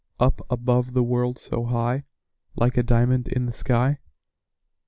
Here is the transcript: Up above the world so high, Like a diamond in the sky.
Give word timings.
Up 0.19 0.41
above 0.49 0.93
the 0.93 1.03
world 1.03 1.37
so 1.37 1.65
high, 1.65 2.05
Like 2.55 2.75
a 2.75 2.81
diamond 2.81 3.27
in 3.27 3.45
the 3.45 3.53
sky. 3.53 3.99